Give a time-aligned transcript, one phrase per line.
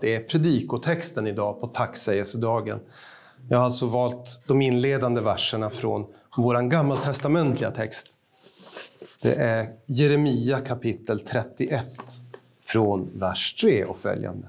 [0.00, 2.80] Det är predikotexten idag på tacksägelsedagen.
[3.48, 8.08] Jag har alltså valt de inledande verserna från vår gammaltestamentliga text.
[9.22, 11.84] Det är Jeremia kapitel 31
[12.60, 14.48] från vers 3 och följande.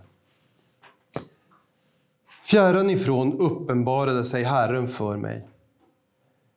[2.44, 5.47] Fjärran ifrån uppenbarade sig Herren för mig.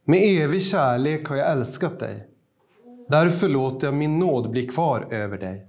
[0.04, 2.26] Med evig kärlek har jag älskat dig.
[3.08, 5.66] Därför låter jag min nåd bli kvar över dig.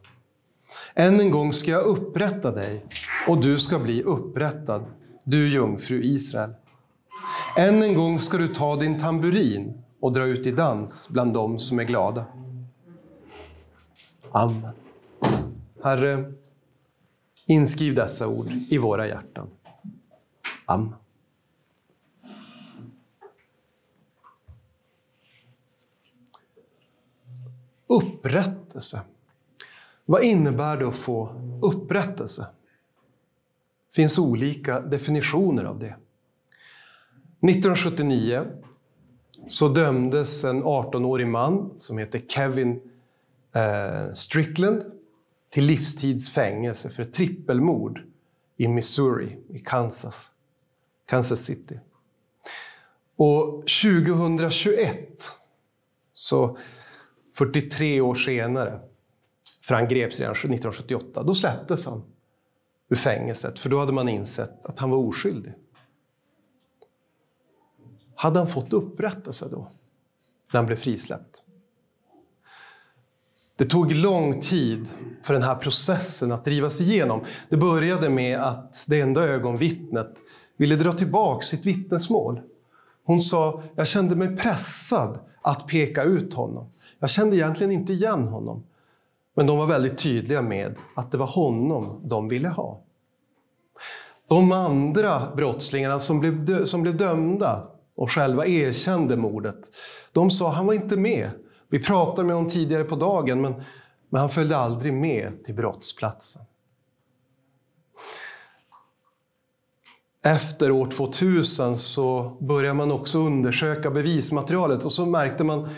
[0.95, 2.85] Än en gång ska jag upprätta dig
[3.27, 4.85] och du ska bli upprättad,
[5.23, 6.53] du jungfru Israel.
[7.57, 11.59] Än en gång ska du ta din tamburin och dra ut i dans bland dem
[11.59, 12.25] som är glada.
[14.31, 14.73] Amen.
[15.83, 16.33] Herre,
[17.47, 19.49] inskriv dessa ord i våra hjärtan.
[20.65, 20.95] Amen.
[27.87, 29.01] Upprättelse.
[30.05, 32.47] Vad innebär det att få upprättelse?
[33.89, 35.95] Det finns olika definitioner av det.
[37.49, 38.45] 1979
[39.47, 42.81] så dömdes en 18-årig man som heter Kevin
[43.55, 44.83] eh, Strickland
[45.49, 48.03] till livstidsfängelse för ett trippelmord
[48.57, 50.31] i Missouri, i Kansas,
[51.05, 51.79] Kansas City.
[53.15, 54.97] Och 2021,
[56.13, 56.57] så
[57.35, 58.79] 43 år senare,
[59.63, 62.03] för han greps redan 1978, då släpptes han
[62.89, 65.53] ur fängelset, för då hade man insett att han var oskyldig.
[68.15, 69.71] Hade han fått upprättelse då,
[70.51, 71.43] när han blev frisläppt?
[73.55, 74.89] Det tog lång tid
[75.23, 77.23] för den här processen att drivas igenom.
[77.49, 80.23] Det började med att det enda ögonvittnet
[80.57, 82.41] ville dra tillbaka sitt vittnesmål.
[83.03, 86.71] Hon sa, jag kände mig pressad att peka ut honom.
[86.99, 88.63] Jag kände egentligen inte igen honom.
[89.33, 92.83] Men de var väldigt tydliga med att det var honom de ville ha.
[94.29, 99.59] De andra brottslingarna som blev, som blev dömda och själva erkände mordet,
[100.11, 101.29] de sa han var inte med.
[101.69, 103.53] Vi pratade med honom tidigare på dagen, men,
[104.09, 106.41] men han följde aldrig med till brottsplatsen.
[110.25, 115.69] Efter år 2000 så började man också undersöka bevismaterialet och så märkte man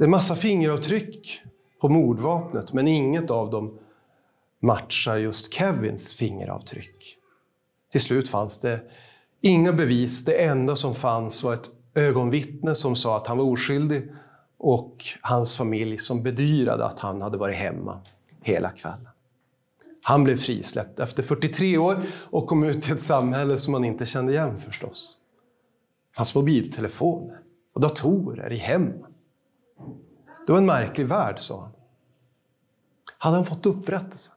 [0.00, 1.42] en massa fingeravtryck
[1.82, 3.78] på mordvapnet, men inget av dem
[4.60, 7.16] matchar just Kevins fingeravtryck.
[7.92, 8.80] Till slut fanns det
[9.40, 10.24] inga bevis.
[10.24, 14.12] Det enda som fanns var ett ögonvittne som sa att han var oskyldig
[14.58, 18.00] och hans familj som bedyrade att han hade varit hemma
[18.42, 19.08] hela kvällen.
[20.02, 24.06] Han blev frisläppt efter 43 år och kom ut till ett samhälle som han inte
[24.06, 25.18] kände igen förstås.
[26.10, 27.38] Det fanns mobiltelefoner
[27.74, 29.04] och datorer i hemmen.
[30.46, 31.72] Det var en märklig värld, sa han.
[33.18, 34.32] Hade han fått upprättelse?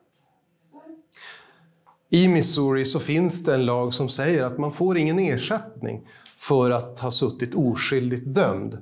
[2.10, 6.08] I Missouri så finns det en lag som säger att man får ingen ersättning
[6.38, 8.78] för att ha suttit oskyldigt dömd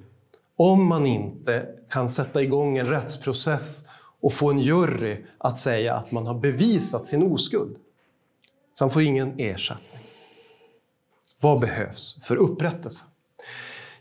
[0.55, 3.85] om man inte kan sätta igång en rättsprocess
[4.21, 7.77] och få en jury att säga att man har bevisat sin oskuld.
[8.73, 10.01] Så han får ingen ersättning.
[11.41, 13.05] Vad behövs för upprättelse?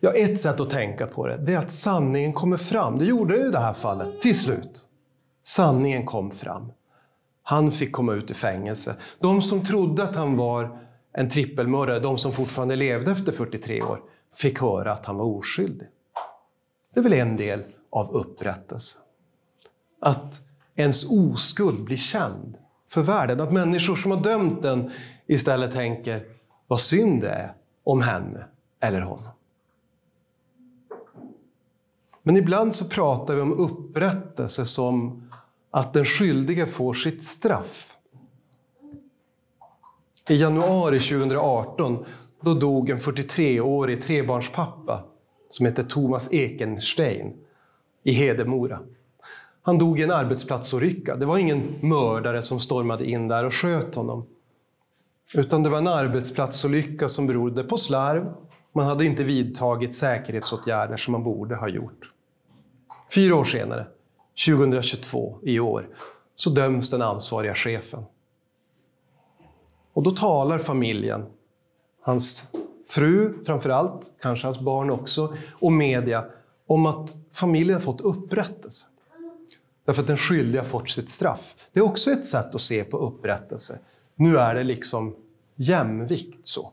[0.05, 2.99] Ja, ett sätt att tänka på det, det är att sanningen kommer fram.
[2.99, 4.89] Det gjorde det i det här fallet, till slut.
[5.43, 6.73] Sanningen kom fram.
[7.43, 8.97] Han fick komma ut i fängelse.
[9.21, 10.81] De som trodde att han var
[11.13, 14.01] en trippelmördare, de som fortfarande levde efter 43 år,
[14.35, 15.89] fick höra att han var oskyldig.
[16.95, 18.99] Det är väl en del av upprättelse.
[20.01, 20.43] Att
[20.77, 22.59] ens oskuld blir känd
[22.91, 23.41] för världen.
[23.41, 24.91] Att människor som har dömt den
[25.27, 26.25] istället tänker,
[26.67, 27.55] vad synd det är
[27.85, 28.45] om henne
[28.81, 29.33] eller honom.
[32.23, 35.23] Men ibland så pratar vi om upprättelse som
[35.71, 37.97] att den skyldige får sitt straff.
[40.29, 42.05] I januari 2018
[42.41, 45.05] då dog en 43-årig trebarnspappa
[45.49, 47.33] som hette Thomas Ekenstein
[48.05, 48.81] i Hedemora.
[49.63, 51.17] Han dog i en arbetsplatsolycka.
[51.17, 54.27] Det var ingen mördare som stormade in där och sköt honom.
[55.35, 58.35] Utan det var en arbetsplatsolycka som berodde på slarv.
[58.73, 62.13] Man hade inte vidtagit säkerhetsåtgärder som man borde ha gjort.
[63.15, 63.87] Fyra år senare,
[64.47, 65.89] 2022, i år,
[66.35, 68.05] så döms den ansvariga chefen.
[69.93, 71.27] Och då talar familjen,
[72.01, 72.49] hans
[72.89, 76.25] fru framför allt, kanske hans barn också, och media
[76.67, 78.87] om att familjen har fått upprättelse.
[79.85, 81.57] Därför att den skyldiga har fått sitt straff.
[81.73, 83.79] Det är också ett sätt att se på upprättelse.
[84.15, 85.17] Nu är det liksom
[85.57, 86.73] jämvikt så.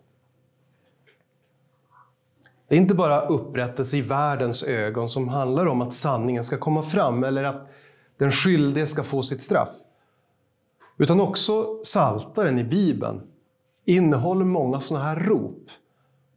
[2.69, 6.83] Det är inte bara upprättelse i världens ögon som handlar om att sanningen ska komma
[6.83, 7.69] fram eller att
[8.17, 9.69] den skyldige ska få sitt straff.
[10.97, 13.21] Utan också Saltaren i Bibeln
[13.85, 15.69] innehåller många sådana här rop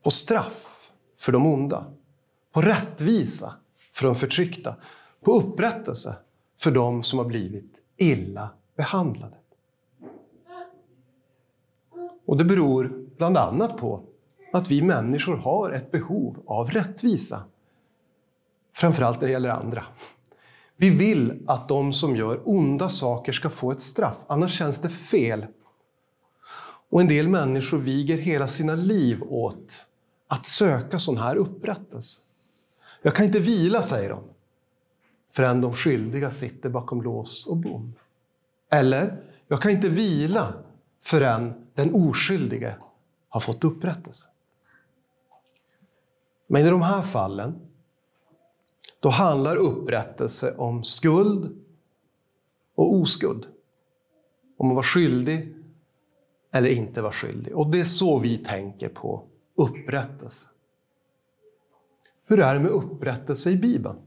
[0.02, 1.84] på straff för de onda,
[2.52, 3.54] på rättvisa
[3.92, 4.74] för de förtryckta,
[5.24, 6.16] på upprättelse
[6.58, 9.36] för de som har blivit illa behandlade.
[12.26, 14.02] Och det beror bland annat på
[14.52, 17.44] att vi människor har ett behov av rättvisa.
[18.74, 19.84] Framförallt när det gäller andra.
[20.76, 24.88] Vi vill att de som gör onda saker ska få ett straff, annars känns det
[24.88, 25.46] fel.
[26.90, 29.86] Och en del människor viger hela sina liv åt
[30.28, 32.20] att söka sån här upprättelse.
[33.02, 34.22] Jag kan inte vila, säger de,
[35.32, 37.94] förrän de skyldiga sitter bakom lås och bom.
[38.70, 40.54] Eller, jag kan inte vila
[41.02, 42.74] förrän den oskyldige
[43.28, 44.28] har fått upprättelse.
[46.52, 47.54] Men i de här fallen,
[49.00, 51.56] då handlar upprättelse om skuld
[52.74, 53.46] och oskuld.
[54.58, 55.54] Om att vara skyldig
[56.50, 57.56] eller inte vara skyldig.
[57.56, 59.22] Och det är så vi tänker på
[59.56, 60.48] upprättelse.
[62.26, 63.98] Hur är det med upprättelse i Bibeln?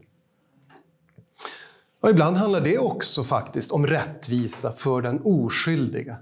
[1.99, 6.17] Och ibland handlar det också faktiskt om rättvisa för den oskyldiga.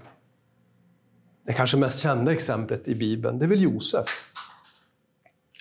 [1.46, 4.33] Det kanske mest kända exemplet i Bibeln, det är väl Josef.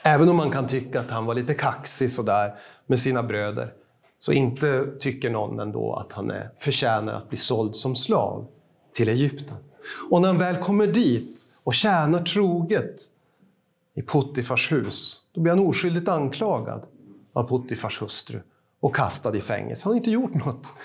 [0.05, 2.55] Även om man kan tycka att han var lite kaxig sådär
[2.87, 3.73] med sina bröder,
[4.19, 8.47] så inte tycker någon ändå att han är, förtjänar att bli såld som slav
[8.93, 9.57] till Egypten.
[10.09, 13.01] Och när han väl kommer dit och tjänar troget
[13.95, 16.83] i Puttifars hus, då blir han oskyldigt anklagad
[17.33, 18.41] av Puttifars hustru
[18.79, 19.85] och kastad i fängelse.
[19.85, 20.75] Han har inte gjort något.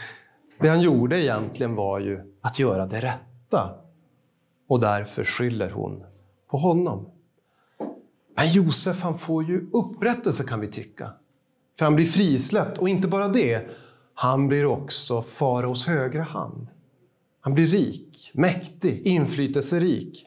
[0.60, 3.74] Det han gjorde egentligen var ju att göra det rätta.
[4.68, 6.04] Och därför skyller hon
[6.50, 7.10] på honom.
[8.38, 11.12] Men Josef han får ju upprättelse kan vi tycka.
[11.78, 13.68] För han blir frisläppt och inte bara det,
[14.14, 16.68] han blir också faraos högra hand.
[17.40, 20.26] Han blir rik, mäktig, inflytelserik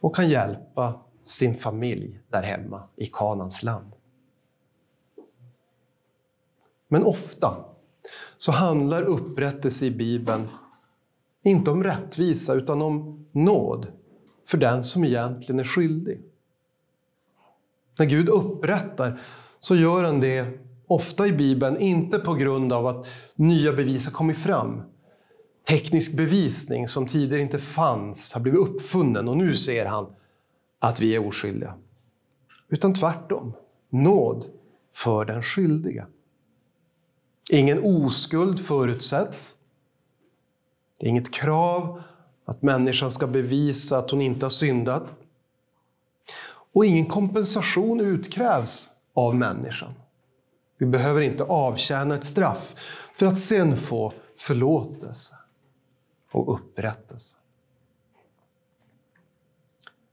[0.00, 3.92] och kan hjälpa sin familj där hemma i Kanans land.
[6.88, 7.64] Men ofta
[8.36, 10.48] så handlar upprättelse i Bibeln
[11.42, 13.86] inte om rättvisa utan om nåd
[14.46, 16.22] för den som egentligen är skyldig.
[18.00, 19.20] När Gud upprättar
[19.58, 24.12] så gör han det ofta i Bibeln, inte på grund av att nya bevis har
[24.12, 24.82] kommit fram.
[25.68, 30.06] Teknisk bevisning som tidigare inte fanns har blivit uppfunnen och nu ser han
[30.78, 31.74] att vi är oskyldiga.
[32.68, 33.52] Utan tvärtom,
[33.90, 34.46] nåd
[34.94, 36.06] för den skyldiga.
[37.50, 39.56] Ingen oskuld förutsätts.
[41.00, 42.02] Det är inget krav
[42.44, 45.14] att människan ska bevisa att hon inte har syndat.
[46.72, 49.94] Och ingen kompensation utkrävs av människan.
[50.78, 52.74] Vi behöver inte avtjäna ett straff
[53.14, 55.34] för att sen få förlåtelse
[56.32, 57.36] och upprättelse.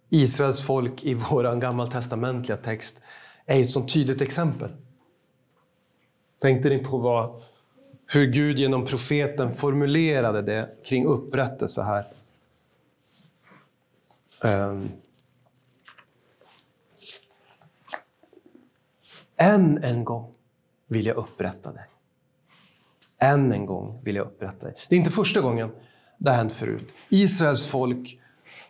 [0.10, 3.02] Israels folk i vår gammaltestamentliga text
[3.46, 4.72] är ett sådant tydligt exempel.
[6.42, 7.42] Tänkte ni på vad,
[8.06, 12.06] hur Gud genom profeten formulerade det kring upprättelse här?
[14.72, 14.92] Um.
[19.38, 20.34] Än en gång
[20.88, 21.86] vill jag upprätta dig.
[23.20, 24.76] Än en gång vill jag upprätta dig.
[24.90, 25.72] Det är inte första gången
[26.18, 26.94] det har hänt förut.
[27.10, 28.20] Israels folk,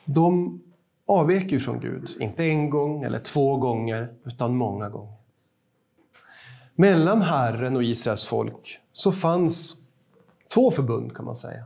[0.06, 0.60] de
[1.06, 2.10] avvek ju från Gud.
[2.20, 5.14] Inte en gång eller två gånger, utan många gånger.
[6.76, 9.76] Mellan Herren och Israels folk så fanns
[10.54, 11.66] två förbund kan man säga.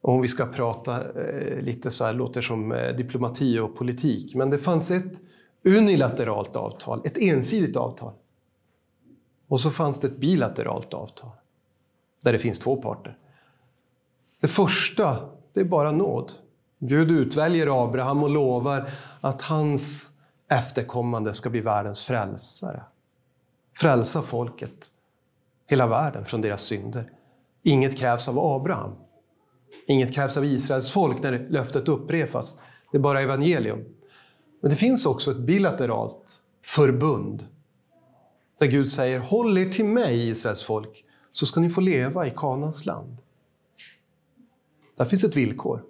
[0.00, 4.34] Om vi ska prata eh, lite så här, låter som eh, diplomati och politik.
[4.34, 5.20] Men det fanns ett
[5.64, 8.12] unilateralt avtal, ett ensidigt avtal.
[9.48, 11.30] Och så fanns det ett bilateralt avtal,
[12.20, 13.18] där det finns två parter.
[14.40, 15.16] Det första,
[15.52, 16.32] det är bara nåd.
[16.78, 18.90] Gud utväljer Abraham och lovar
[19.20, 20.10] att hans
[20.48, 22.82] efterkommande ska bli världens frälsare.
[23.76, 24.90] Frälsa folket,
[25.66, 27.10] hela världen, från deras synder.
[27.62, 28.94] Inget krävs av Abraham.
[29.86, 32.58] Inget krävs av Israels folk när löftet upprepas.
[32.92, 33.84] Det är bara evangelium.
[34.62, 37.46] Men det finns också ett bilateralt förbund
[38.58, 42.32] där Gud säger Håll er till mig, Israels folk, så ska ni få leva i
[42.36, 43.18] Kanans land.
[44.96, 45.84] Där finns ett villkor.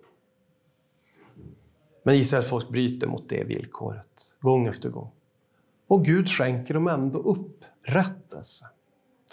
[2.02, 5.10] Men Israels folk bryter mot det villkoret, gång efter gång.
[5.86, 8.66] Och Gud skänker dem ändå upprättelse,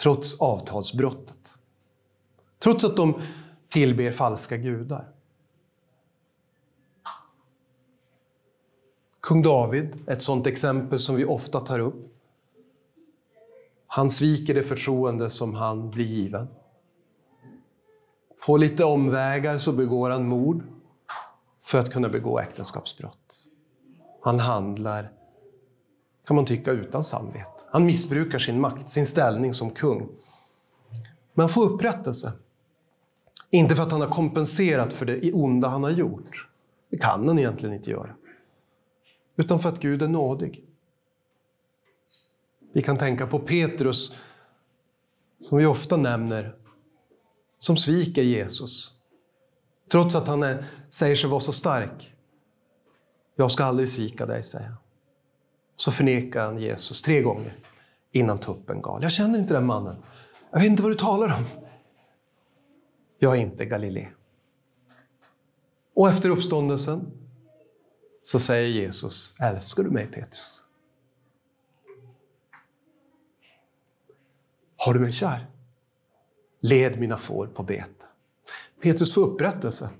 [0.00, 1.58] trots avtalsbrottet.
[2.58, 3.20] Trots att de
[3.68, 5.08] tillber falska gudar.
[9.20, 12.06] Kung David, ett sådant exempel som vi ofta tar upp.
[13.86, 16.48] Han sviker det förtroende som han blir given.
[18.46, 20.64] På lite omvägar så begår han mord
[21.62, 23.50] för att kunna begå äktenskapsbrott.
[24.22, 25.12] Han handlar,
[26.26, 27.62] kan man tycka, utan samvete.
[27.70, 30.08] Han missbrukar sin makt, sin ställning som kung.
[31.34, 32.32] Men han får upprättelse.
[33.50, 36.48] Inte för att han har kompenserat för det onda han har gjort.
[36.90, 38.14] Det kan han egentligen inte göra.
[39.40, 40.64] Utan för att Gud är nådig.
[42.72, 44.12] Vi kan tänka på Petrus,
[45.40, 46.54] som vi ofta nämner,
[47.58, 48.92] som sviker Jesus.
[49.90, 52.14] Trots att han är, säger sig vara så stark.
[53.36, 54.76] Jag ska aldrig svika dig, säger han.
[55.76, 57.58] Så förnekar han Jesus tre gånger
[58.12, 59.02] innan tuppen gal.
[59.02, 59.96] Jag känner inte den mannen.
[60.50, 61.44] Jag vet inte vad du talar om.
[63.18, 64.08] Jag är inte Galilé.
[65.94, 67.19] Och efter uppståndelsen
[68.30, 70.62] så säger Jesus, älskar du mig Petrus?
[74.76, 75.46] Har du mig kär?
[76.60, 78.06] Led mina får på bete.
[78.82, 79.90] Petrus får upprättelse.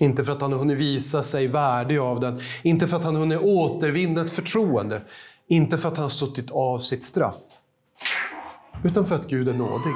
[0.00, 3.14] Inte för att han har hunnit visa sig värdig av den, inte för att han
[3.14, 5.02] har hunnit återvinna ett förtroende,
[5.46, 7.42] inte för att han har suttit av sitt straff,
[8.84, 9.92] utan för att Gud är nådig.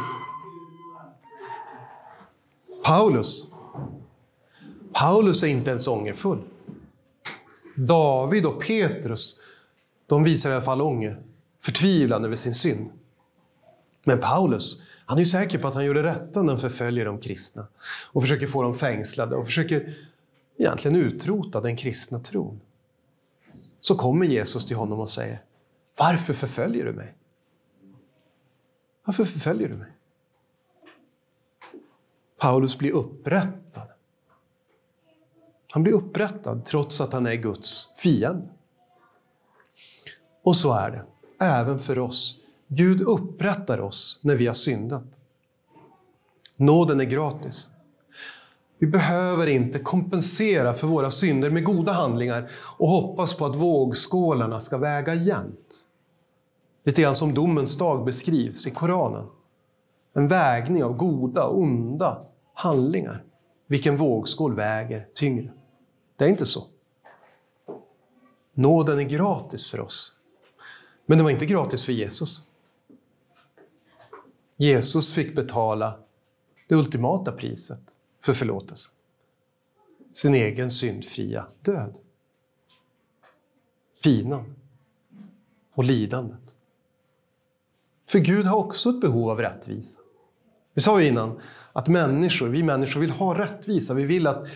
[2.84, 3.46] Paulus,
[4.92, 6.42] Paulus är inte ens ångerfull.
[7.86, 9.40] David och Petrus,
[10.06, 11.22] de visar i alla fall ånger,
[11.60, 12.90] förtvivlan över sin synd.
[14.04, 17.04] Men Paulus, han är ju säker på att han gör det rätta när han förföljer
[17.04, 17.66] de kristna
[18.12, 19.94] och försöker få dem fängslade och försöker
[20.58, 22.60] egentligen utrota den kristna tron.
[23.80, 25.42] Så kommer Jesus till honom och säger
[25.98, 27.14] Varför förföljer du mig?
[29.04, 29.92] Varför förföljer du mig?
[32.38, 33.88] Paulus blir upprättad.
[35.70, 38.48] Han blir upprättad trots att han är Guds fiende.
[40.42, 41.04] Och så är det
[41.44, 42.36] även för oss
[42.68, 45.04] Gud upprättar oss när vi har syndat.
[46.56, 47.70] Nåden är gratis.
[48.78, 54.60] Vi behöver inte kompensera för våra synder med goda handlingar och hoppas på att vågskålarna
[54.60, 55.86] ska väga jämnt.
[56.84, 59.26] Lite grann som domens dag beskrivs i Koranen.
[60.14, 63.24] En vägning av goda och onda handlingar.
[63.66, 65.52] Vilken vågskål väger tyngre?
[66.20, 66.66] Det är inte så.
[68.54, 70.12] Nåden är gratis för oss.
[71.06, 72.42] Men den var inte gratis för Jesus.
[74.56, 75.98] Jesus fick betala
[76.68, 77.80] det ultimata priset
[78.20, 78.90] för förlåtelse.
[80.12, 81.98] Sin egen syndfria död.
[84.02, 84.54] Pinan
[85.74, 86.56] och lidandet.
[88.08, 90.00] För Gud har också ett behov av rättvisa.
[90.74, 91.40] Vi sa ju innan
[91.72, 93.94] att människor, vi människor vill ha rättvisa.
[93.94, 94.48] Vi vill att,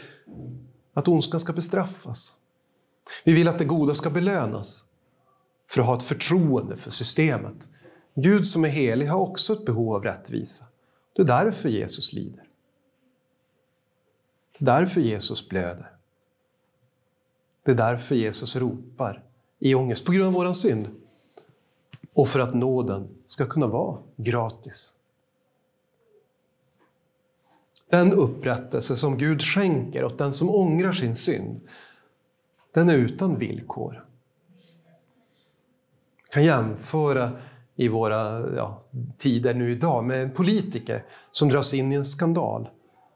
[0.95, 2.35] att ondskan ska bestraffas.
[3.25, 4.85] Vi vill att det goda ska belönas
[5.71, 7.69] för att ha ett förtroende för systemet
[8.15, 10.65] Gud som är helig har också ett behov av rättvisa.
[11.13, 12.45] Det är därför Jesus lider.
[14.59, 15.93] Det är därför Jesus blöder.
[17.63, 19.25] Det är därför Jesus ropar
[19.59, 20.89] i ångest på grund av vår synd.
[22.13, 24.95] Och för att nåden ska kunna vara gratis.
[27.91, 31.61] Den upprättelse som Gud skänker åt den som ångrar sin synd,
[32.75, 34.05] den är utan villkor.
[36.25, 37.31] Jag kan jämföra
[37.77, 38.83] i våra ja,
[39.19, 42.69] tider nu idag med en politiker som dras in i en skandal.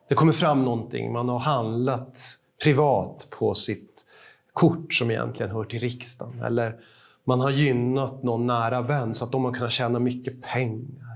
[0.09, 2.19] Det kommer fram någonting, man har handlat
[2.63, 4.05] privat på sitt
[4.53, 6.43] kort som egentligen hör till riksdagen.
[6.43, 6.77] Eller
[7.25, 11.08] man har gynnat någon nära vän så att de har kunnat tjäna mycket pengar.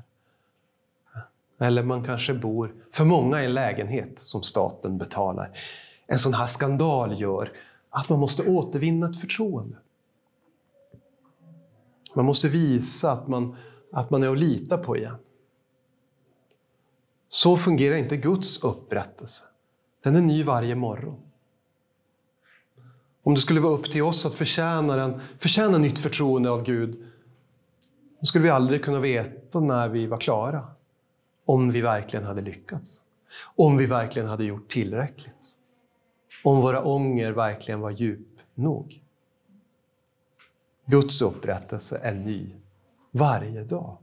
[1.63, 5.59] Eller man kanske bor, för många, i en lägenhet som staten betalar.
[6.07, 7.53] En sån här skandal gör
[7.91, 9.77] att man måste återvinna ett förtroende.
[12.15, 13.57] Man måste visa att man,
[13.93, 15.17] att man är att lita på igen.
[17.29, 19.45] Så fungerar inte Guds upprättelse.
[20.05, 21.21] Den är ny varje morgon.
[23.23, 27.05] Om det skulle vara upp till oss att förtjäna, den, förtjäna nytt förtroende av Gud,
[28.21, 30.69] då skulle vi aldrig kunna veta när vi var klara.
[31.45, 33.03] Om vi verkligen hade lyckats.
[33.57, 35.59] Om vi verkligen hade gjort tillräckligt.
[36.45, 39.03] Om våra ånger verkligen var djup nog.
[40.87, 42.55] Guds upprättelse är ny
[43.11, 43.97] varje dag.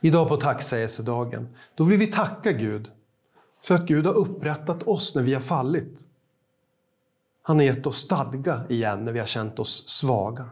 [0.00, 2.92] Idag på tacksägelsedagen, då vill vi tacka Gud
[3.60, 6.08] för att Gud har upprättat oss när vi har fallit.
[7.42, 10.50] Han har gett oss stadga igen när vi har känt oss svaga.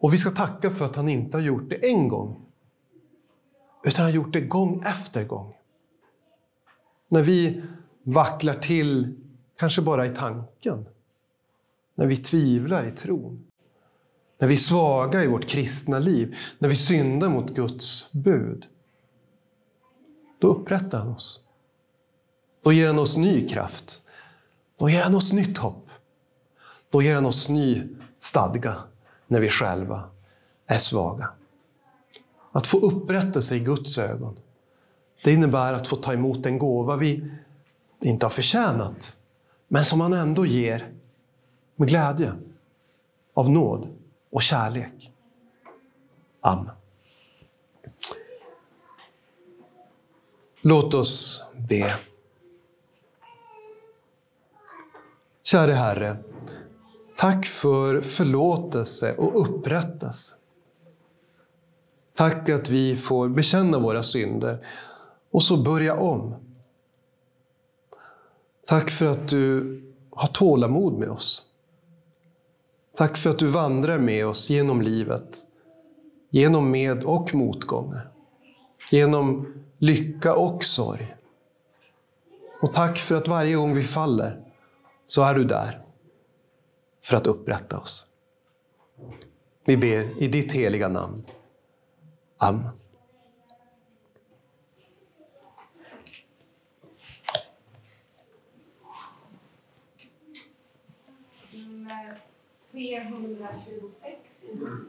[0.00, 2.46] Och vi ska tacka för att han inte har gjort det en gång,
[3.84, 5.54] utan har gjort det gång efter gång.
[7.10, 7.62] När vi
[8.02, 9.20] vacklar till,
[9.58, 10.86] kanske bara i tanken,
[11.94, 13.46] när vi tvivlar i tron.
[14.38, 18.66] När vi är svaga i vårt kristna liv, när vi syndar mot Guds bud.
[20.38, 21.40] då upprättar han oss.
[22.62, 24.02] Då ger han oss ny kraft.
[24.78, 25.88] Då ger han oss nytt hopp.
[26.90, 27.82] Då ger han oss ny
[28.18, 28.76] stadga
[29.26, 30.10] när vi själva
[30.66, 31.30] är svaga.
[32.54, 34.38] Att få upprättelse i Guds ögon,
[35.24, 37.30] det innebär att få ta emot en gåva vi
[38.00, 39.16] inte har förtjänat,
[39.68, 40.92] men som han ändå ger
[41.76, 42.32] med glädje,
[43.34, 43.88] av nåd
[44.30, 45.12] och kärlek.
[46.40, 46.70] Amen.
[50.60, 51.94] Låt oss be.
[55.42, 56.16] Käre Herre,
[57.16, 60.34] tack för förlåtelse och upprättelse.
[62.16, 64.66] Tack att vi får bekänna våra synder
[65.30, 66.34] och så börja om.
[68.66, 69.80] Tack för att du
[70.10, 71.42] har tålamod med oss.
[72.96, 75.38] Tack för att du vandrar med oss genom livet,
[76.30, 78.10] genom med och motgångar,
[78.90, 81.14] genom lycka och sorg.
[82.62, 84.40] Och tack för att varje gång vi faller
[85.06, 85.84] så är du där
[87.04, 88.06] för att upprätta oss.
[89.66, 91.22] Vi ber i ditt heliga namn.
[92.40, 92.74] Amen.
[101.54, 101.88] Mm,
[102.70, 104.80] 326